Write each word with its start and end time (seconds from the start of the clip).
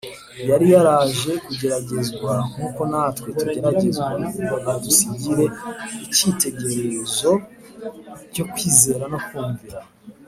Yari 0.49 0.65
yaraje 0.73 1.31
kugeragezwa 1.45 2.33
nk’uko 2.51 2.81
natwe 2.91 3.29
tugeragezwa, 3.39 4.05
ngo 4.41 4.57
adusigire 4.71 5.45
icyitegererezo 6.05 7.31
cyo 8.33 8.43
kwizera 8.51 9.03
no 9.13 9.19
kumvira. 9.27 9.79